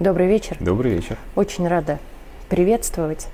Добрый 0.00 0.28
вечер. 0.28 0.56
Добрый 0.60 0.92
вечер. 0.94 1.18
Очень 1.34 1.66
рада 1.66 1.98
приветствовать. 2.48 3.26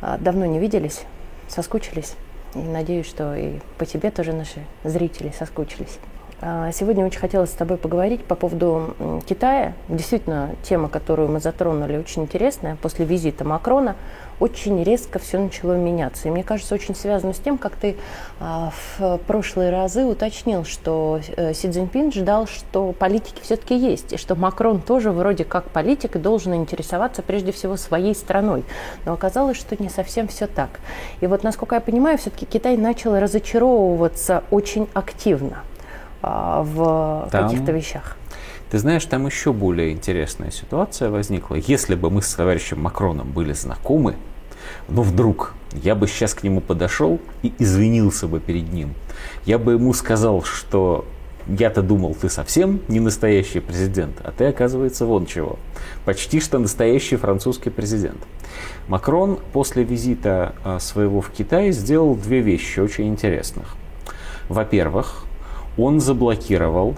А, 0.00 0.16
давно 0.16 0.46
не 0.46 0.60
виделись, 0.60 1.02
соскучились. 1.48 2.14
И 2.54 2.58
надеюсь, 2.58 3.06
что 3.06 3.34
и 3.34 3.58
по 3.78 3.84
тебе 3.84 4.12
тоже 4.12 4.32
наши 4.32 4.60
зрители 4.84 5.32
соскучились. 5.36 5.98
А, 6.46 6.70
сегодня 6.72 7.06
очень 7.06 7.20
хотелось 7.20 7.52
с 7.52 7.54
тобой 7.54 7.78
поговорить 7.78 8.22
по 8.22 8.34
поводу 8.34 8.94
Китая. 9.26 9.72
Действительно, 9.88 10.50
тема, 10.62 10.90
которую 10.90 11.30
мы 11.30 11.40
затронули, 11.40 11.96
очень 11.96 12.24
интересная. 12.24 12.76
После 12.76 13.06
визита 13.06 13.44
Макрона 13.44 13.96
очень 14.40 14.82
резко 14.82 15.18
все 15.18 15.38
начало 15.38 15.72
меняться. 15.72 16.28
И 16.28 16.30
мне 16.30 16.44
кажется, 16.44 16.74
очень 16.74 16.94
связано 16.94 17.32
с 17.32 17.38
тем, 17.38 17.56
как 17.56 17.76
ты 17.76 17.96
а, 18.40 18.72
в 18.98 19.16
прошлые 19.26 19.70
разы 19.70 20.04
уточнил, 20.04 20.64
что 20.64 21.18
э, 21.34 21.54
Си 21.54 21.70
Цзиньпин 21.70 22.12
ждал, 22.12 22.46
что 22.46 22.92
политики 22.92 23.40
все-таки 23.40 23.74
есть, 23.74 24.12
и 24.12 24.18
что 24.18 24.34
Макрон 24.34 24.82
тоже 24.82 25.12
вроде 25.12 25.44
как 25.44 25.70
политик 25.70 26.16
и 26.16 26.18
должен 26.18 26.54
интересоваться 26.54 27.22
прежде 27.22 27.52
всего 27.52 27.78
своей 27.78 28.14
страной. 28.14 28.64
Но 29.06 29.14
оказалось, 29.14 29.56
что 29.56 29.82
не 29.82 29.88
совсем 29.88 30.28
все 30.28 30.46
так. 30.46 30.80
И 31.22 31.26
вот, 31.26 31.42
насколько 31.42 31.76
я 31.76 31.80
понимаю, 31.80 32.18
все-таки 32.18 32.44
Китай 32.44 32.76
начал 32.76 33.18
разочаровываться 33.18 34.44
очень 34.50 34.88
активно– 34.92 35.62
в 36.64 37.28
там, 37.30 37.48
каких-то 37.48 37.72
вещах. 37.72 38.16
Ты 38.70 38.78
знаешь, 38.78 39.04
там 39.04 39.26
еще 39.26 39.52
более 39.52 39.92
интересная 39.92 40.50
ситуация 40.50 41.10
возникла. 41.10 41.56
Если 41.56 41.94
бы 41.94 42.10
мы 42.10 42.22
с 42.22 42.34
товарищем 42.34 42.80
Макроном 42.80 43.30
были 43.30 43.52
знакомы, 43.52 44.16
но 44.88 45.02
вдруг 45.02 45.54
я 45.72 45.94
бы 45.94 46.06
сейчас 46.06 46.34
к 46.34 46.42
нему 46.42 46.60
подошел 46.60 47.20
и 47.42 47.52
извинился 47.58 48.26
бы 48.26 48.40
перед 48.40 48.72
ним. 48.72 48.94
Я 49.44 49.58
бы 49.58 49.72
ему 49.72 49.92
сказал, 49.92 50.42
что 50.42 51.04
я-то 51.46 51.82
думал, 51.82 52.14
ты 52.14 52.28
совсем 52.28 52.80
не 52.88 53.00
настоящий 53.00 53.60
президент, 53.60 54.16
а 54.24 54.30
ты, 54.30 54.46
оказывается, 54.46 55.04
вон 55.04 55.26
чего. 55.26 55.58
Почти 56.04 56.40
что 56.40 56.58
настоящий 56.58 57.16
французский 57.16 57.70
президент. 57.70 58.22
Макрон 58.88 59.38
после 59.52 59.84
визита 59.84 60.54
а, 60.64 60.78
своего 60.78 61.20
в 61.20 61.30
Китай 61.30 61.70
сделал 61.72 62.14
две 62.14 62.40
вещи 62.40 62.80
очень 62.80 63.08
интересных. 63.08 63.76
Во-первых, 64.48 65.24
он 65.76 66.00
заблокировал, 66.00 66.94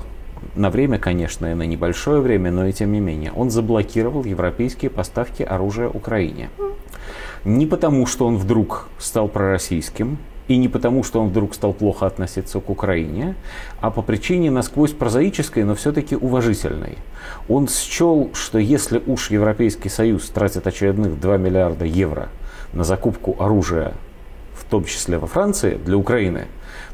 на 0.55 0.71
время, 0.71 0.99
конечно, 0.99 1.51
и 1.51 1.55
на 1.55 1.65
небольшое 1.65 2.21
время, 2.21 2.51
но 2.51 2.67
и 2.67 2.73
тем 2.73 2.93
не 2.93 3.01
менее, 3.01 3.33
он 3.33 3.51
заблокировал 3.51 4.25
европейские 4.25 4.91
поставки 4.91 5.43
оружия 5.43 5.89
Украине. 5.89 6.51
Не 7.45 7.67
потому, 7.67 8.07
что 8.07 8.27
он 8.27 8.37
вдруг 8.37 8.89
стал 8.99 9.29
пророссийским, 9.29 10.19
и 10.49 10.57
не 10.57 10.69
потому, 10.69 11.03
что 11.03 11.21
он 11.21 11.29
вдруг 11.29 11.55
стал 11.55 11.73
плохо 11.73 12.07
относиться 12.07 12.61
к 12.61 12.71
Украине, 12.71 13.35
а 13.81 13.91
по 13.91 14.03
причине 14.03 14.51
насквозь 14.51 14.93
прозаической, 14.93 15.65
но 15.65 15.75
все-таки 15.75 16.15
уважительной. 16.15 16.99
Он 17.49 17.69
счел, 17.69 18.31
что 18.33 18.59
если 18.59 19.03
уж 19.07 19.31
Европейский 19.31 19.89
Союз 19.89 20.29
тратит 20.29 20.67
очередных 20.67 21.21
2 21.21 21.37
миллиарда 21.37 21.85
евро 21.85 22.29
на 22.73 22.85
закупку 22.85 23.37
оружия, 23.39 23.95
в 24.67 24.71
том 24.71 24.85
числе 24.85 25.19
во 25.19 25.27
Франции, 25.27 25.79
для 25.85 25.97
Украины, 25.97 26.47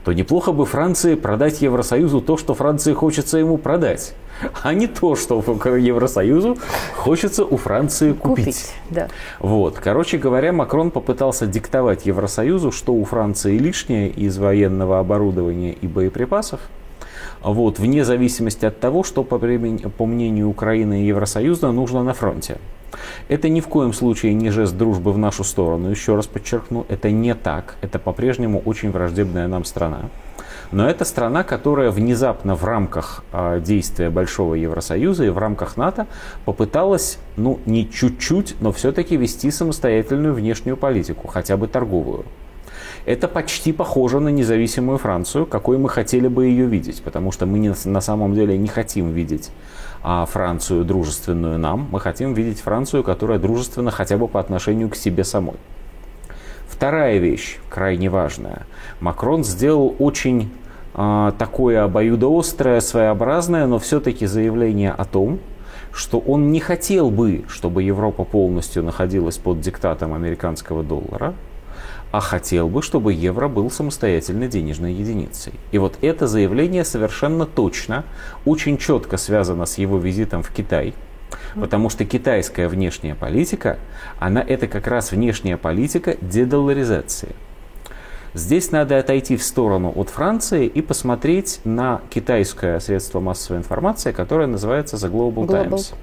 то 0.04 0.12
неплохо 0.12 0.52
бы 0.52 0.66
Франции 0.66 1.14
продать 1.14 1.62
Евросоюзу 1.62 2.20
то, 2.20 2.36
что 2.36 2.54
Франции 2.54 2.92
хочется 2.92 3.38
ему 3.38 3.56
продать, 3.56 4.14
а 4.62 4.74
не 4.74 4.86
то, 4.86 5.16
что 5.16 5.40
Евросоюзу 5.40 6.58
хочется 6.96 7.44
у 7.44 7.56
Франции 7.56 8.12
купить. 8.12 8.44
купить 8.44 8.72
да. 8.90 9.08
Вот. 9.38 9.78
Короче 9.78 10.18
говоря, 10.18 10.52
Макрон 10.52 10.90
попытался 10.90 11.46
диктовать 11.46 12.06
Евросоюзу, 12.06 12.72
что 12.72 12.92
у 12.92 13.04
Франции 13.04 13.56
лишнее 13.56 14.08
из 14.08 14.38
военного 14.38 14.98
оборудования 14.98 15.72
и 15.72 15.86
боеприпасов, 15.86 16.60
вот, 17.42 17.78
вне 17.78 18.04
зависимости 18.04 18.64
от 18.64 18.80
того, 18.80 19.02
что, 19.02 19.24
по, 19.24 19.38
по 19.38 20.06
мнению 20.06 20.48
Украины 20.48 21.02
и 21.02 21.06
Евросоюза, 21.06 21.72
нужно 21.72 22.02
на 22.02 22.14
фронте. 22.14 22.58
Это 23.28 23.48
ни 23.48 23.60
в 23.60 23.68
коем 23.68 23.92
случае 23.92 24.34
не 24.34 24.50
жест 24.50 24.76
дружбы 24.76 25.12
в 25.12 25.18
нашу 25.18 25.44
сторону. 25.44 25.90
Еще 25.90 26.14
раз 26.14 26.26
подчеркну, 26.26 26.86
это 26.88 27.10
не 27.10 27.34
так. 27.34 27.76
Это 27.80 27.98
по-прежнему 27.98 28.60
очень 28.64 28.90
враждебная 28.90 29.48
нам 29.48 29.64
страна. 29.64 30.10
Но 30.70 30.88
это 30.88 31.04
страна, 31.04 31.44
которая 31.44 31.90
внезапно 31.90 32.54
в 32.54 32.64
рамках 32.64 33.24
э, 33.32 33.60
действия 33.60 34.08
Большого 34.08 34.54
Евросоюза 34.54 35.24
и 35.24 35.28
в 35.28 35.36
рамках 35.36 35.76
НАТО 35.76 36.06
попыталась, 36.46 37.18
ну, 37.36 37.60
не 37.66 37.90
чуть-чуть, 37.90 38.56
но 38.60 38.72
все-таки 38.72 39.16
вести 39.16 39.50
самостоятельную 39.50 40.32
внешнюю 40.32 40.78
политику, 40.78 41.28
хотя 41.28 41.58
бы 41.58 41.68
торговую. 41.68 42.24
Это 43.04 43.26
почти 43.26 43.72
похоже 43.72 44.20
на 44.20 44.28
независимую 44.28 44.98
Францию, 44.98 45.44
какой 45.44 45.76
мы 45.76 45.88
хотели 45.88 46.28
бы 46.28 46.46
ее 46.46 46.66
видеть, 46.66 47.02
потому 47.02 47.32
что 47.32 47.46
мы 47.46 47.58
не, 47.58 47.74
на 47.84 48.00
самом 48.00 48.34
деле 48.34 48.56
не 48.56 48.68
хотим 48.68 49.10
видеть 49.10 49.50
а, 50.02 50.24
Францию 50.26 50.84
дружественную 50.84 51.58
нам, 51.58 51.88
мы 51.90 51.98
хотим 51.98 52.32
видеть 52.32 52.60
Францию, 52.60 53.02
которая 53.02 53.40
дружественна 53.40 53.90
хотя 53.90 54.16
бы 54.18 54.28
по 54.28 54.38
отношению 54.38 54.88
к 54.88 54.94
себе 54.94 55.24
самой. 55.24 55.56
Вторая 56.68 57.18
вещь, 57.18 57.58
крайне 57.68 58.08
важная. 58.08 58.66
Макрон 59.00 59.42
сделал 59.42 59.96
очень 59.98 60.52
а, 60.94 61.32
такое 61.38 61.82
обоюдоострое, 61.82 62.80
своеобразное, 62.80 63.66
но 63.66 63.80
все-таки 63.80 64.26
заявление 64.26 64.92
о 64.92 65.04
том, 65.04 65.40
что 65.92 66.20
он 66.20 66.52
не 66.52 66.60
хотел 66.60 67.10
бы, 67.10 67.44
чтобы 67.48 67.82
Европа 67.82 68.22
полностью 68.24 68.84
находилась 68.84 69.38
под 69.38 69.60
диктатом 69.60 70.14
американского 70.14 70.82
доллара, 70.84 71.34
а 72.12 72.20
хотел 72.20 72.68
бы, 72.68 72.82
чтобы 72.82 73.14
евро 73.14 73.48
был 73.48 73.70
самостоятельной 73.70 74.46
денежной 74.46 74.92
единицей. 74.92 75.54
И 75.72 75.78
вот 75.78 75.96
это 76.02 76.26
заявление 76.26 76.84
совершенно 76.84 77.46
точно, 77.46 78.04
очень 78.44 78.76
четко 78.76 79.16
связано 79.16 79.66
с 79.66 79.78
его 79.78 79.98
визитом 79.98 80.42
в 80.42 80.50
Китай, 80.50 80.94
потому 81.54 81.88
что 81.88 82.04
китайская 82.04 82.68
внешняя 82.68 83.14
политика, 83.14 83.78
она 84.20 84.44
это 84.46 84.68
как 84.68 84.86
раз 84.86 85.10
внешняя 85.10 85.56
политика 85.56 86.16
дедоларизации. 86.20 87.34
Здесь 88.34 88.70
надо 88.70 88.98
отойти 88.98 89.36
в 89.36 89.42
сторону 89.42 89.92
от 89.94 90.08
Франции 90.08 90.66
и 90.66 90.80
посмотреть 90.80 91.60
на 91.64 92.00
китайское 92.08 92.78
средство 92.80 93.20
массовой 93.20 93.58
информации, 93.58 94.12
которое 94.12 94.46
называется 94.46 94.96
The 94.96 95.10
Global, 95.10 95.46
Global. 95.46 95.68
Times. 95.70 95.94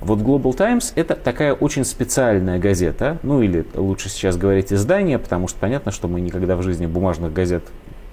Вот 0.00 0.20
Global 0.20 0.54
Times 0.54 0.92
это 0.94 1.14
такая 1.14 1.54
очень 1.54 1.84
специальная 1.84 2.58
газета, 2.58 3.18
ну 3.22 3.42
или 3.42 3.64
лучше 3.74 4.08
сейчас 4.08 4.36
говорить 4.36 4.72
издание, 4.72 5.18
потому 5.18 5.48
что 5.48 5.58
понятно, 5.58 5.92
что 5.92 6.08
мы 6.08 6.20
никогда 6.20 6.56
в 6.56 6.62
жизни 6.62 6.86
бумажных 6.86 7.32
газет 7.32 7.64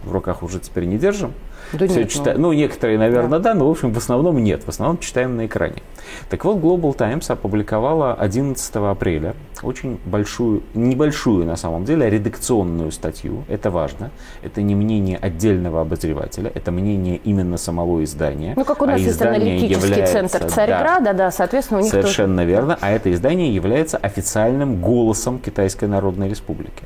в 0.04 0.12
руках 0.12 0.44
уже 0.44 0.60
теперь 0.60 0.86
не 0.86 0.98
держим. 0.98 1.34
Да 1.72 1.88
Все 1.88 2.00
нет, 2.00 2.22
ну... 2.26 2.34
ну, 2.38 2.54
некоторые, 2.54 3.00
наверное, 3.00 3.40
да. 3.40 3.54
да, 3.54 3.54
но, 3.54 3.68
в 3.68 3.72
общем, 3.72 3.92
в 3.94 3.98
основном 3.98 4.44
нет. 4.44 4.64
В 4.64 4.70
основном 4.70 4.98
читаем 5.00 5.38
на 5.38 5.46
экране. 5.46 5.82
Так 6.30 6.46
вот, 6.46 6.58
Global 6.58 6.94
Times 6.96 7.30
опубликовала 7.30 8.14
11 8.14 8.76
апреля 8.76 9.34
очень 9.64 10.00
большую, 10.06 10.64
небольшую 10.74 11.46
на 11.46 11.56
самом 11.56 11.86
деле, 11.86 12.10
редакционную 12.10 12.92
статью. 12.92 13.44
Это 13.48 13.72
важно. 13.72 14.12
Это 14.42 14.62
не 14.62 14.76
мнение 14.76 15.18
отдельного 15.18 15.82
обозревателя, 15.82 16.52
это 16.54 16.72
мнение 16.72 17.18
именно 17.24 17.58
самого 17.58 18.04
издания. 18.04 18.54
Ну, 18.56 18.66
как 18.66 18.82
у 18.82 18.86
нас 18.86 18.98
а 18.98 19.00
есть 19.00 19.22
аналитический 19.22 19.90
является, 19.90 20.14
центр 20.14 20.50
Царьграда, 20.50 21.06
да, 21.06 21.14
да, 21.14 21.32
соответственно, 21.32 21.80
у 21.80 21.84
них 21.84 21.92
Совершенно 21.92 22.38
тоже... 22.38 22.48
верно. 22.48 22.78
А 22.82 22.92
это 22.92 23.12
издание 23.12 23.54
является 23.54 23.98
официальным 23.98 24.82
голосом 24.82 25.40
Китайской 25.40 25.86
Народной 25.86 26.30
Республики. 26.30 26.84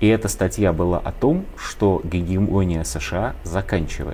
И 0.00 0.08
эта 0.08 0.28
статья 0.28 0.72
была 0.72 0.98
о 0.98 1.12
том, 1.12 1.44
что 1.56 2.00
гегемония 2.04 2.84
США 2.84 3.34
заканчивается. 3.44 4.11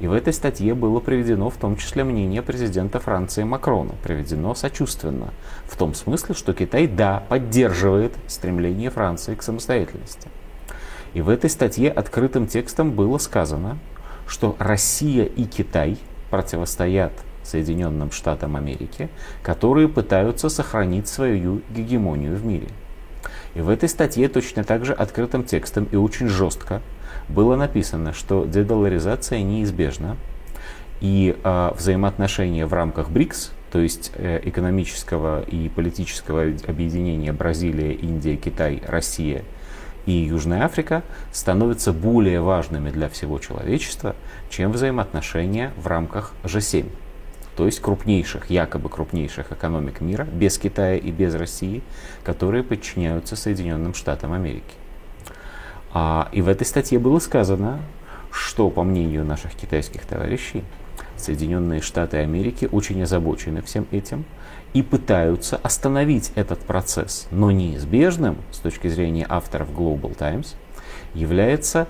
И 0.00 0.06
в 0.06 0.12
этой 0.12 0.32
статье 0.32 0.74
было 0.74 1.00
приведено 1.00 1.48
в 1.48 1.56
том 1.56 1.76
числе 1.76 2.04
мнение 2.04 2.42
президента 2.42 2.98
Франции 2.98 3.44
Макрона, 3.44 3.94
приведено 4.02 4.54
сочувственно, 4.54 5.32
в 5.66 5.76
том 5.76 5.94
смысле, 5.94 6.34
что 6.34 6.52
Китай, 6.52 6.86
да, 6.86 7.22
поддерживает 7.28 8.12
стремление 8.26 8.90
Франции 8.90 9.34
к 9.34 9.42
самостоятельности. 9.42 10.28
И 11.14 11.20
в 11.20 11.28
этой 11.28 11.50
статье 11.50 11.90
открытым 11.90 12.46
текстом 12.46 12.92
было 12.92 13.18
сказано, 13.18 13.78
что 14.26 14.56
Россия 14.58 15.24
и 15.24 15.44
Китай 15.44 15.98
противостоят 16.30 17.12
Соединенным 17.44 18.10
Штатам 18.10 18.56
Америки, 18.56 19.08
которые 19.42 19.88
пытаются 19.88 20.48
сохранить 20.48 21.08
свою 21.08 21.60
гегемонию 21.70 22.36
в 22.36 22.44
мире– 22.44 22.68
и 23.54 23.60
в 23.60 23.68
этой 23.68 23.88
статье 23.88 24.28
точно 24.28 24.64
так 24.64 24.84
же 24.84 24.92
открытым 24.92 25.44
текстом 25.44 25.88
и 25.90 25.96
очень 25.96 26.28
жестко 26.28 26.80
было 27.28 27.56
написано, 27.56 28.12
что 28.12 28.44
дедоларизация 28.44 29.42
неизбежна, 29.42 30.16
и 31.00 31.36
э, 31.42 31.70
взаимоотношения 31.76 32.64
в 32.64 32.72
рамках 32.72 33.10
БРИКС, 33.10 33.52
то 33.72 33.80
есть 33.80 34.12
э, 34.14 34.40
экономического 34.44 35.42
и 35.42 35.68
политического 35.68 36.42
объединения 36.66 37.32
Бразилия, 37.32 37.92
Индия, 37.92 38.36
Китай, 38.36 38.80
Россия 38.86 39.42
и 40.06 40.12
Южная 40.12 40.64
Африка, 40.64 41.02
становятся 41.32 41.92
более 41.92 42.40
важными 42.40 42.90
для 42.90 43.08
всего 43.08 43.40
человечества, 43.40 44.14
чем 44.48 44.70
взаимоотношения 44.70 45.72
в 45.76 45.88
рамках 45.88 46.34
G7 46.44 46.86
то 47.56 47.66
есть 47.66 47.80
крупнейших, 47.80 48.48
якобы 48.50 48.88
крупнейших 48.88 49.52
экономик 49.52 50.00
мира, 50.00 50.24
без 50.24 50.58
Китая 50.58 50.96
и 50.96 51.10
без 51.10 51.34
России, 51.34 51.82
которые 52.24 52.64
подчиняются 52.64 53.36
Соединенным 53.36 53.94
Штатам 53.94 54.32
Америки. 54.32 54.74
А, 55.94 56.28
и 56.32 56.42
в 56.42 56.48
этой 56.48 56.66
статье 56.66 56.98
было 56.98 57.18
сказано, 57.18 57.80
что, 58.30 58.70
по 58.70 58.82
мнению 58.82 59.24
наших 59.24 59.54
китайских 59.54 60.04
товарищей, 60.06 60.64
Соединенные 61.16 61.80
Штаты 61.80 62.18
Америки 62.18 62.68
очень 62.70 63.02
озабочены 63.02 63.62
всем 63.62 63.86
этим 63.90 64.24
и 64.72 64.82
пытаются 64.82 65.56
остановить 65.62 66.32
этот 66.34 66.60
процесс. 66.60 67.28
Но 67.30 67.50
неизбежным, 67.50 68.38
с 68.50 68.58
точки 68.58 68.88
зрения 68.88 69.26
авторов 69.28 69.70
Global 69.70 70.16
Times, 70.16 70.56
является 71.14 71.86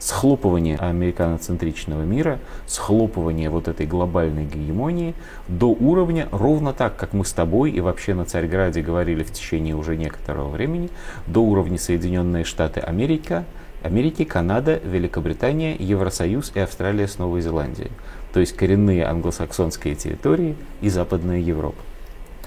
схлопывание 0.00 0.76
американоцентричного 0.76 2.02
мира, 2.02 2.40
схлопывание 2.66 3.50
вот 3.50 3.68
этой 3.68 3.86
глобальной 3.86 4.46
гегемонии 4.46 5.14
до 5.46 5.66
уровня, 5.66 6.26
ровно 6.32 6.72
так, 6.72 6.96
как 6.96 7.12
мы 7.12 7.24
с 7.24 7.32
тобой 7.32 7.70
и 7.70 7.80
вообще 7.80 8.14
на 8.14 8.24
Царьграде 8.24 8.80
говорили 8.82 9.22
в 9.22 9.30
течение 9.30 9.76
уже 9.76 9.96
некоторого 9.96 10.48
времени, 10.48 10.88
до 11.26 11.40
уровня 11.40 11.78
Соединенные 11.78 12.44
Штаты 12.44 12.80
Америка, 12.80 13.44
Америки, 13.82 14.24
Канада, 14.24 14.80
Великобритания, 14.82 15.76
Евросоюз 15.78 16.52
и 16.54 16.60
Австралия 16.60 17.06
с 17.06 17.18
Новой 17.18 17.42
Зеландией. 17.42 17.90
То 18.32 18.40
есть 18.40 18.56
коренные 18.56 19.04
англосаксонские 19.04 19.94
территории 19.94 20.56
и 20.80 20.88
Западная 20.88 21.38
Европа. 21.38 21.78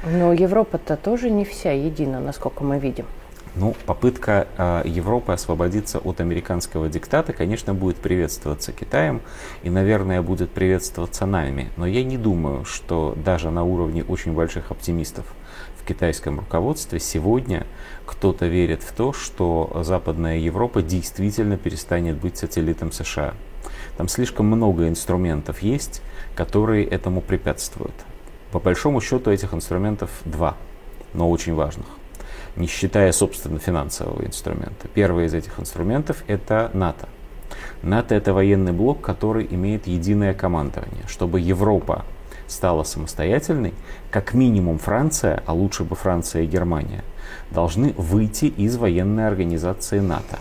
Но 0.04 0.34
Европа-то 0.34 0.98
тоже 0.98 1.30
не 1.30 1.46
вся 1.46 1.72
едина, 1.72 2.20
насколько 2.20 2.64
мы 2.64 2.78
видим. 2.78 3.06
Ну, 3.56 3.76
попытка 3.86 4.48
э, 4.58 4.82
Европы 4.86 5.32
освободиться 5.32 6.00
от 6.00 6.20
американского 6.20 6.90
диктата, 6.90 7.34
конечно, 7.34 7.76
будет 7.76 7.98
приветствоваться 7.98 8.72
Китаем 8.72 9.22
и, 9.62 9.70
наверное, 9.70 10.24
будет 10.24 10.50
приветствоваться 10.50 11.28
нами. 11.28 11.70
Но 11.78 11.86
я 11.86 12.04
не 12.04 12.18
думаю, 12.18 12.66
что 12.66 13.16
даже 13.16 13.52
на 13.52 13.64
уровне 13.64 14.04
очень 14.04 14.34
больших 14.34 14.72
оптимистов 14.72 15.26
в 15.80 15.86
китайском 15.86 16.40
руководстве 16.40 17.00
сегодня 17.00 17.68
кто-то 18.08 18.48
верит 18.48 18.82
в 18.82 18.92
то, 18.92 19.14
что 19.14 19.82
Западная 19.84 20.38
Европа 20.38 20.82
действительно 20.82 21.58
перестанет 21.58 22.18
быть 22.18 22.38
сателлитом 22.38 22.92
США. 22.92 23.36
Там 23.98 24.08
слишком 24.08 24.48
много 24.48 24.90
инструментов 24.90 25.60
есть, 25.60 26.02
которые 26.36 26.88
этому 26.88 27.22
препятствуют. 27.22 27.94
По 28.52 28.60
большому 28.60 29.00
счету 29.00 29.30
этих 29.30 29.54
инструментов 29.54 30.10
два, 30.26 30.58
но 31.14 31.30
очень 31.30 31.54
важных 31.54 31.86
не 32.56 32.68
считая, 32.68 33.12
собственно, 33.12 33.60
финансового 33.60 34.26
инструмента. 34.26 34.88
Первый 34.94 35.26
из 35.26 35.34
этих 35.34 35.60
инструментов– 35.60 36.24
это 36.28 36.70
НАТО. 36.74 37.08
НАТО– 37.82 38.16
это 38.16 38.34
военный 38.34 38.72
блок, 38.72 39.02
который 39.02 39.48
имеет 39.50 39.88
единое 39.88 40.34
командование. 40.34 41.04
Чтобы 41.08 41.40
Европа 41.40 42.06
стала 42.48 42.84
самостоятельной, 42.84 43.74
как 44.12 44.34
минимум 44.34 44.78
Франция, 44.78 45.42
а 45.46 45.54
лучше 45.54 45.84
бы 45.84 45.96
Франция 45.96 46.44
и 46.44 46.48
Германия, 46.48 47.04
должны 47.52 47.94
выйти 47.98 48.46
из 48.46 48.78
военной 48.78 49.28
организации 49.28 50.00
НАТО. 50.00 50.40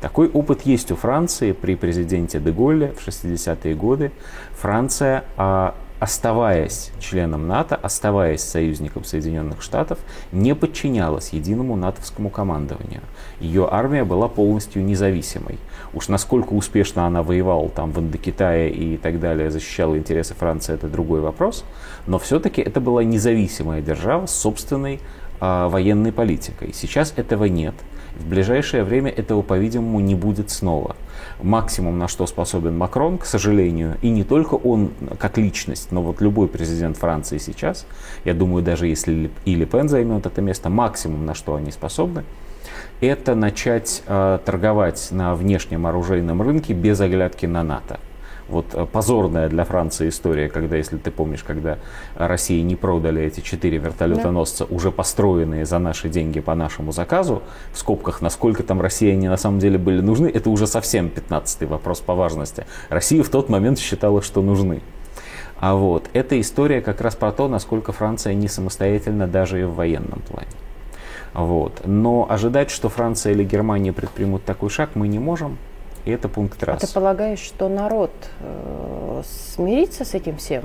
Такой 0.00 0.30
опыт 0.30 0.62
есть 0.62 0.90
у 0.90 0.96
Франции 0.96 1.52
при 1.52 1.76
президенте 1.76 2.40
Деголле 2.40 2.94
в 2.98 3.06
60-е 3.06 3.74
годы. 3.74 4.12
Франция 4.52 5.24
а, 5.36 5.74
оставаясь 6.00 6.90
членом 6.98 7.46
НАТО, 7.46 7.76
оставаясь 7.76 8.40
союзником 8.40 9.04
Соединенных 9.04 9.62
Штатов, 9.62 9.98
не 10.32 10.54
подчинялась 10.54 11.32
единому 11.32 11.76
натовскому 11.76 12.30
командованию. 12.30 13.02
Ее 13.38 13.68
армия 13.70 14.04
была 14.04 14.26
полностью 14.28 14.82
независимой. 14.82 15.58
Уж 15.92 16.08
насколько 16.08 16.54
успешно 16.54 17.06
она 17.06 17.22
воевала 17.22 17.68
там 17.68 17.92
в 17.92 18.00
Индокитае 18.00 18.70
и 18.70 18.96
так 18.96 19.20
далее, 19.20 19.50
защищала 19.50 19.96
интересы 19.96 20.34
Франции, 20.34 20.74
это 20.74 20.88
другой 20.88 21.20
вопрос. 21.20 21.64
Но 22.06 22.18
все-таки 22.18 22.62
это 22.62 22.80
была 22.80 23.04
независимая 23.04 23.82
держава 23.82 24.24
с 24.26 24.34
собственной 24.34 25.00
э, 25.40 25.68
военной 25.68 26.12
политикой. 26.12 26.72
Сейчас 26.72 27.12
этого 27.16 27.44
нет. 27.44 27.74
В 28.20 28.28
ближайшее 28.28 28.84
время 28.84 29.10
этого, 29.10 29.42
по-видимому, 29.42 29.98
не 30.00 30.14
будет 30.14 30.50
снова. 30.50 30.94
Максимум, 31.42 31.98
на 31.98 32.06
что 32.06 32.26
способен 32.26 32.76
Макрон, 32.76 33.16
к 33.18 33.24
сожалению, 33.24 33.96
и 34.02 34.10
не 34.10 34.24
только 34.24 34.54
он 34.54 34.90
как 35.18 35.38
личность, 35.38 35.90
но 35.90 36.02
вот 36.02 36.20
любой 36.20 36.46
президент 36.46 36.98
Франции 36.98 37.38
сейчас, 37.38 37.86
я 38.24 38.34
думаю, 38.34 38.62
даже 38.62 38.86
если 38.86 39.30
и 39.46 39.54
Ле 39.54 39.64
Пен 39.64 39.88
займет 39.88 40.26
это 40.26 40.42
место, 40.42 40.68
максимум, 40.68 41.24
на 41.24 41.34
что 41.34 41.54
они 41.54 41.72
способны, 41.72 42.24
это 43.00 43.34
начать 43.34 44.02
э, 44.06 44.38
торговать 44.44 45.08
на 45.10 45.34
внешнем 45.34 45.86
оружейном 45.86 46.42
рынке 46.42 46.74
без 46.74 47.00
оглядки 47.00 47.46
на 47.46 47.62
НАТО 47.62 47.98
вот 48.50 48.74
э, 48.74 48.86
позорная 48.86 49.48
для 49.48 49.64
Франции 49.64 50.08
история, 50.08 50.48
когда, 50.48 50.76
если 50.76 50.96
ты 50.96 51.10
помнишь, 51.10 51.42
когда 51.42 51.78
России 52.16 52.60
не 52.62 52.76
продали 52.76 53.22
эти 53.22 53.40
четыре 53.40 53.78
вертолетоносца, 53.78 54.66
да. 54.66 54.74
уже 54.74 54.90
построенные 54.90 55.64
за 55.64 55.78
наши 55.78 56.08
деньги 56.08 56.40
по 56.40 56.54
нашему 56.54 56.92
заказу, 56.92 57.42
в 57.72 57.78
скобках, 57.78 58.20
насколько 58.20 58.62
там 58.62 58.80
россияне 58.80 59.30
на 59.30 59.36
самом 59.36 59.58
деле 59.58 59.78
были 59.78 60.00
нужны, 60.00 60.26
это 60.26 60.50
уже 60.50 60.66
совсем 60.66 61.08
пятнадцатый 61.08 61.68
вопрос 61.68 62.00
по 62.00 62.14
важности. 62.14 62.66
Россия 62.88 63.22
в 63.22 63.28
тот 63.28 63.48
момент 63.48 63.78
считала, 63.78 64.20
что 64.22 64.42
нужны. 64.42 64.82
А 65.58 65.74
вот 65.74 66.08
эта 66.14 66.40
история 66.40 66.80
как 66.80 67.00
раз 67.00 67.14
про 67.14 67.32
то, 67.32 67.46
насколько 67.46 67.92
Франция 67.92 68.34
не 68.34 68.48
самостоятельна 68.48 69.26
даже 69.26 69.60
и 69.60 69.64
в 69.64 69.74
военном 69.74 70.20
плане. 70.20 70.48
Вот. 71.34 71.82
Но 71.84 72.26
ожидать, 72.28 72.70
что 72.70 72.88
Франция 72.88 73.32
или 73.32 73.44
Германия 73.44 73.92
предпримут 73.92 74.44
такой 74.44 74.70
шаг, 74.70 74.90
мы 74.94 75.06
не 75.06 75.18
можем. 75.18 75.58
И 76.04 76.10
это 76.10 76.28
пункт 76.28 76.62
раз. 76.62 76.82
А 76.82 76.86
ты 76.86 76.92
полагаешь, 76.92 77.40
что 77.40 77.68
народ 77.68 78.10
э, 78.40 79.22
смирится 79.54 80.04
с 80.04 80.14
этим 80.14 80.36
всем? 80.36 80.64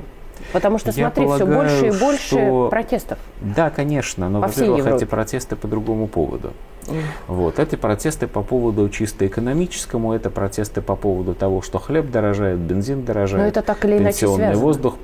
Потому 0.53 0.77
что, 0.77 0.91
смотри, 0.91 1.25
Я 1.25 1.35
все 1.35 1.45
больше 1.45 1.87
и 1.87 1.91
больше 1.91 2.27
что... 2.27 2.67
протестов. 2.69 3.17
Да, 3.41 3.69
конечно, 3.69 4.29
но, 4.29 4.41
во-первых, 4.41 4.85
эти 4.85 5.05
протесты 5.05 5.55
по 5.55 5.67
другому 5.67 6.07
поводу. 6.07 6.53
Mm. 6.87 7.01
Вот. 7.27 7.59
Эти 7.59 7.75
протесты 7.75 8.27
по 8.27 8.43
поводу 8.43 8.89
чисто 8.89 9.25
экономическому, 9.25 10.13
это 10.13 10.29
протесты 10.29 10.81
по 10.81 10.95
поводу 10.95 11.33
того, 11.33 11.61
что 11.61 11.79
хлеб 11.79 12.11
дорожает, 12.11 12.59
бензин 12.59 13.05
дорожает, 13.05 13.43
но 13.43 13.47
это 13.47 13.61
так 13.61 13.83
или 13.85 13.93
иначе 13.97 14.19
пенсионный 14.19 14.45
связано. 14.47 14.65
воздух. 14.65 14.97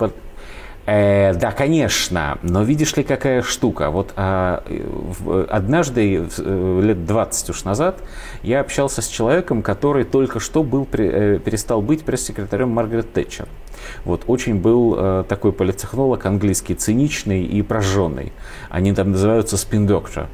Э, 0.86 1.34
да, 1.36 1.52
конечно, 1.52 2.40
но 2.42 2.64
видишь 2.64 2.96
ли, 2.98 3.04
какая 3.04 3.44
штука. 3.44 3.92
Вот 3.92 4.14
а, 4.16 4.64
в, 4.68 5.44
однажды, 5.44 6.28
э, 6.38 6.82
лет 6.84 7.06
20 7.06 7.50
уж 7.52 7.64
назад, 7.64 8.02
я 8.42 8.62
общался 8.62 9.02
с 9.02 9.08
человеком, 9.08 9.62
который 9.62 10.04
только 10.06 10.40
что 10.40 10.64
был, 10.64 10.88
э, 10.92 11.40
перестал 11.44 11.82
быть 11.82 12.04
пресс-секретарем 12.04 12.70
Маргарет 12.70 13.14
Тэтчер. 13.14 13.48
Вот, 14.06 14.24
очень 14.28 14.56
был 14.56 14.96
э, 14.98 15.24
такой 15.28 15.54
политтехнолог 15.54 16.26
английский, 16.26 16.74
циничный 16.74 17.44
и 17.44 17.62
прожженный. 17.62 18.34
Они 18.70 18.94
там 18.94 19.12
называются 19.12 19.58
спин-доктор. 19.58 20.28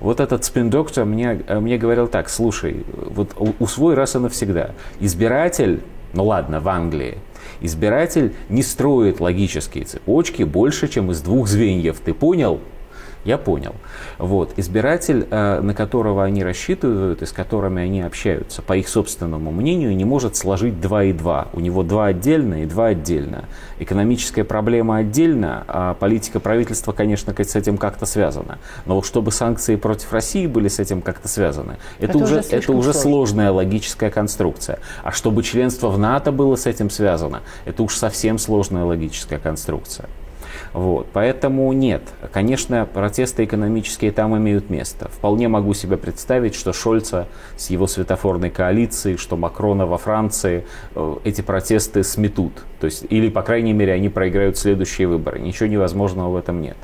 Вот 0.00 0.20
этот 0.20 0.44
спин-доктор 0.44 1.04
мне, 1.04 1.42
э, 1.46 1.60
мне 1.60 1.78
говорил 1.78 2.08
так, 2.08 2.28
слушай, 2.28 2.84
вот 2.92 3.34
усвой 3.60 3.94
раз 3.94 4.16
и 4.16 4.18
навсегда. 4.18 4.70
Избиратель, 5.00 5.82
ну 6.12 6.24
ладно, 6.24 6.60
в 6.60 6.68
Англии, 6.68 7.18
Избиратель 7.60 8.34
не 8.48 8.62
строит 8.62 9.20
логические 9.20 9.84
цепочки 9.84 10.42
больше, 10.42 10.88
чем 10.88 11.10
из 11.10 11.20
двух 11.20 11.48
звеньев. 11.48 12.00
Ты 12.04 12.14
понял? 12.14 12.60
Я 13.24 13.38
понял. 13.38 13.74
Вот. 14.18 14.52
Избиратель, 14.56 15.26
э, 15.30 15.60
на 15.60 15.74
которого 15.74 16.24
они 16.24 16.44
рассчитывают 16.44 17.22
и 17.22 17.26
с 17.26 17.32
которыми 17.32 17.82
они 17.82 18.02
общаются, 18.02 18.60
по 18.60 18.76
их 18.76 18.88
собственному 18.88 19.50
мнению, 19.50 19.96
не 19.96 20.04
может 20.04 20.36
сложить 20.36 20.80
2 20.80 21.04
и 21.04 21.12
2. 21.12 21.48
У 21.54 21.60
него 21.60 21.82
2 21.82 22.06
отдельно 22.06 22.62
и 22.62 22.66
2 22.66 22.86
отдельно. 22.86 23.46
Экономическая 23.78 24.44
проблема 24.44 24.98
отдельно, 24.98 25.64
а 25.66 25.94
политика 25.94 26.38
правительства, 26.38 26.92
конечно, 26.92 27.34
с 27.36 27.56
этим 27.56 27.78
как-то 27.78 28.06
связана. 28.06 28.58
Но 28.86 29.02
чтобы 29.02 29.32
санкции 29.32 29.76
против 29.76 30.12
России 30.12 30.46
были 30.46 30.68
с 30.68 30.78
этим 30.78 31.00
как-то 31.00 31.28
связаны, 31.28 31.76
это, 31.98 32.12
это 32.12 32.18
уже, 32.18 32.36
это 32.50 32.72
уже 32.72 32.92
сложная 32.92 33.50
логическая 33.50 34.10
конструкция. 34.10 34.78
А 35.02 35.12
чтобы 35.12 35.42
членство 35.42 35.88
в 35.88 35.98
НАТО 35.98 36.30
было 36.30 36.56
с 36.56 36.66
этим 36.66 36.90
связано, 36.90 37.42
это 37.64 37.82
уж 37.82 37.94
совсем 37.96 38.38
сложная 38.38 38.84
логическая 38.84 39.38
конструкция. 39.38 40.08
Вот. 40.72 41.08
Поэтому 41.12 41.72
нет, 41.72 42.02
конечно, 42.32 42.86
протесты 42.86 43.44
экономические 43.44 44.12
там 44.12 44.36
имеют 44.36 44.70
место. 44.70 45.08
Вполне 45.08 45.48
могу 45.48 45.74
себе 45.74 45.96
представить, 45.96 46.54
что 46.54 46.72
Шольца 46.72 47.26
с 47.56 47.70
его 47.70 47.86
светофорной 47.86 48.50
коалицией, 48.50 49.16
что 49.16 49.36
Макрона 49.36 49.86
во 49.86 49.98
Франции 49.98 50.66
э, 50.94 51.16
эти 51.24 51.40
протесты 51.40 52.02
сметут. 52.02 52.64
То 52.80 52.86
есть, 52.86 53.06
или, 53.08 53.30
по 53.30 53.42
крайней 53.42 53.72
мере, 53.72 53.92
они 53.92 54.08
проиграют 54.08 54.58
следующие 54.58 55.08
выборы. 55.08 55.40
Ничего 55.40 55.66
невозможного 55.68 56.30
в 56.30 56.36
этом 56.36 56.60
нет. 56.60 56.76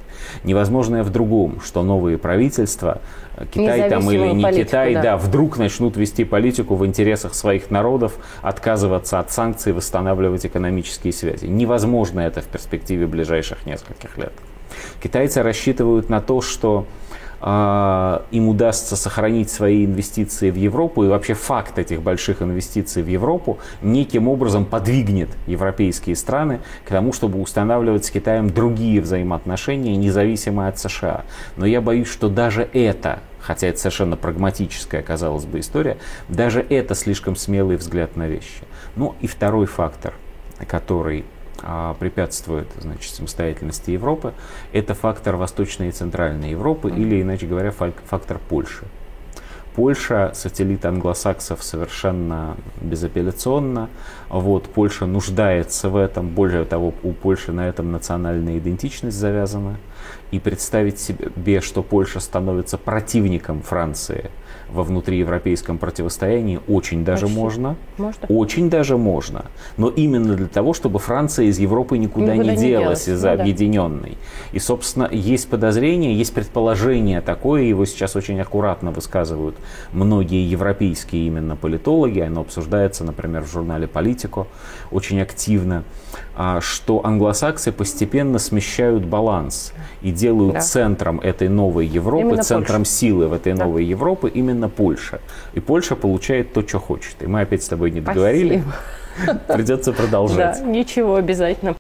Невозможное 0.45 1.03
в 1.03 1.11
другом, 1.11 1.61
что 1.61 1.83
новые 1.83 2.17
правительства, 2.17 3.01
э, 3.37 3.45
Китай 3.51 3.91
там 3.91 4.11
или 4.11 4.33
не 4.33 4.43
политику, 4.43 4.67
Китай, 4.67 4.95
да. 4.95 5.03
да, 5.03 5.17
вдруг 5.17 5.59
начнут 5.59 5.97
вести 5.97 6.25
политику 6.25 6.75
в 6.75 6.87
интересах 6.87 7.35
своих 7.35 7.71
народов, 7.71 8.17
отказываться 8.41 9.19
от 9.19 9.31
санкций, 9.31 9.73
восстанавливать 9.73 10.47
экономические 10.47 11.13
связи. 11.13 11.47
Невозможно 11.47 12.21
это 12.21 12.41
в 12.41 12.47
перспективе 12.47 13.07
ближайших 13.07 13.60
нескольких 13.67 14.17
лет. 14.19 14.33
Китайцы 15.03 15.43
рассчитывают 15.43 16.09
на 16.09 16.21
то, 16.21 16.41
что 16.41 16.87
а, 17.43 18.25
им 18.31 18.49
удастся 18.49 18.97
сохранить 18.97 19.51
свои 19.51 19.87
инвестиции 19.87 20.51
в 20.51 20.57
Европу, 20.57 21.05
и 21.05 21.09
вообще 21.09 21.35
факт 21.35 21.79
этих 21.79 22.03
больших 22.03 22.43
инвестиций 22.43 23.03
в 23.03 23.09
Европу 23.09 23.59
неким 23.81 24.29
образом 24.29 24.67
подвигнет 24.67 25.31
европейские 25.47 26.17
страны 26.17 26.61
к 26.85 26.91
тому, 26.91 27.13
чтобы 27.13 27.41
устанавливать 27.41 28.05
с 28.05 28.11
Китаем 28.11 28.51
другие 28.51 29.01
взаимоотношения, 29.01 29.97
независимо 29.97 30.69
от 30.69 30.79
США. 30.79 31.25
Но 31.57 31.65
я 31.65 31.81
боюсь, 31.81 32.09
что 32.09 32.29
даже 32.29 32.69
это 32.73 33.21
хотя 33.41 33.69
это 33.69 33.79
совершенно 33.79 34.17
прагматическая, 34.17 35.03
казалось 35.03 35.47
бы, 35.47 35.61
история, 35.61 35.97
даже 36.29 36.61
это 36.61 36.95
слишком 36.95 37.37
смелый 37.37 37.77
взгляд 37.77 38.15
на 38.15 38.29
вещи. 38.29 38.65
Ну 38.97 39.15
и 39.23 39.27
второй 39.27 39.65
фактор, 39.65 40.13
который 40.67 41.25
препятствует 41.99 42.69
значит, 42.79 43.15
самостоятельности 43.15 43.91
Европы, 43.91 44.33
это 44.73 44.95
фактор 44.95 45.37
Восточной 45.37 45.89
и 45.89 45.93
Центральной 45.93 46.51
Европы, 46.51 46.89
mm-hmm. 46.89 47.01
или, 47.01 47.23
иначе 47.23 47.47
говоря, 47.47 47.71
фактор 47.71 48.39
Польши. 48.49 48.85
Польша, 49.75 50.33
сателлит 50.35 50.85
англосаксов, 50.85 51.63
совершенно 51.63 52.57
безапелляционно. 52.81 53.89
Вот, 54.29 54.65
Польша 54.65 55.07
нуждается 55.07 55.89
в 55.89 55.97
этом. 55.97 56.29
Более 56.29 56.65
того, 56.65 56.93
у 57.03 57.13
Польши 57.13 57.53
на 57.53 57.69
этом 57.69 57.93
национальная 57.93 58.59
идентичность 58.59 59.17
завязана. 59.17 59.77
И 60.33 60.41
представить 60.41 60.99
себе, 60.99 61.61
что 61.61 61.83
Польша 61.83 62.21
становится 62.21 62.79
противником 62.79 63.63
Франции– 63.63 64.31
во 64.73 64.83
внутриевропейском 64.83 65.79
противостоянии 65.79 66.61
очень 66.69 67.05
даже 67.05 67.27
Почти. 67.27 67.39
можно. 67.39 67.77
Можно. 67.99 68.27
Очень 68.29 68.71
даже 68.71 68.97
можно. 68.97 69.47
Но 69.77 69.89
именно 69.89 70.35
для 70.35 70.47
того, 70.47 70.73
чтобы 70.75 70.99
Франция 70.99 71.47
из 71.47 71.59
Европы 71.59 71.99
никуда, 71.99 72.35
никуда 72.35 72.55
не, 72.55 72.57
не 72.57 72.69
делась 72.69 73.09
из-за 73.09 73.35
ну, 73.35 73.41
объединенной. 73.41 74.11
Да. 74.11 74.17
И, 74.53 74.59
собственно, 74.59 75.09
есть 75.11 75.49
подозрение, 75.49 76.15
есть 76.15 76.35
предположение 76.35 77.21
такое, 77.21 77.63
его 77.63 77.85
сейчас 77.85 78.17
очень 78.17 78.41
аккуратно 78.41 78.91
высказывают 78.91 79.57
многие 79.93 80.49
европейские 80.49 81.27
именно 81.27 81.57
политологи, 81.57 82.21
оно 82.21 82.43
обсуждается, 82.43 83.05
например, 83.05 83.43
в 83.45 83.51
журнале 83.51 83.87
«Политико» 83.87 84.47
очень 84.91 85.21
активно, 85.21 85.85
что 86.61 87.05
англосаксы 87.05 87.73
постепенно 87.73 88.39
смещают 88.39 89.05
баланс 89.05 89.73
и 90.03 90.11
делают 90.11 90.55
да. 90.55 90.61
центром 90.61 91.21
этой 91.21 91.49
новой 91.49 91.87
Европы, 91.87 92.23
именно 92.23 92.43
центром 92.43 92.79
Польша. 92.79 92.91
силы 92.93 93.29
в 93.29 93.33
этой 93.33 93.53
да. 93.53 93.65
новой 93.65 93.85
Европы 93.85 94.31
именно 94.31 94.69
Польша. 94.69 95.21
И 95.55 95.61
Польша 95.61 95.97
получает 95.97 96.53
то, 96.53 96.67
что 96.67 96.79
хочет. 96.79 97.23
И 97.23 97.27
мы 97.27 97.43
опять 97.43 97.63
с 97.63 97.69
тобой 97.69 97.91
не 97.91 98.01
договорили. 98.01 98.63
Спасибо. 99.23 99.41
Придется 99.49 99.93
продолжать. 99.93 100.61
Да, 100.61 100.67
ничего, 100.67 101.17
обязательно. 101.17 101.77